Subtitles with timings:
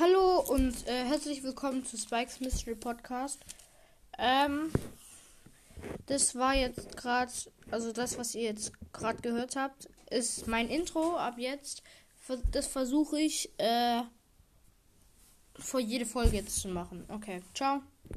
[0.00, 3.38] Hallo und äh, herzlich willkommen zu Spikes Mystery Podcast.
[4.16, 4.72] Ähm,
[6.06, 7.30] das war jetzt gerade,
[7.70, 11.82] also das, was ihr jetzt gerade gehört habt, ist mein Intro ab jetzt.
[12.50, 14.00] Das versuche ich äh,
[15.58, 17.04] vor jede Folge jetzt zu machen.
[17.08, 17.82] Okay, ciao.